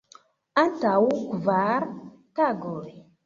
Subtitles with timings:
[0.61, 0.95] Antaŭ
[1.33, 1.87] kvar
[2.41, 2.85] tagoj.